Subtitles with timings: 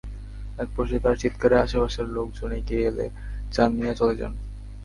[0.57, 3.05] একপর্যায়ে তাঁর চিৎকারে আশপাশের লোকজন এগিয়ে এলে
[3.51, 4.33] চান মিয়া চলে যান।